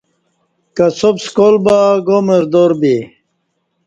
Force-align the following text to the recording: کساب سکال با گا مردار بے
کساب 0.75 1.15
سکال 1.25 1.55
با 1.65 1.79
گا 2.07 2.17
مردار 2.27 2.71
بے 2.79 2.95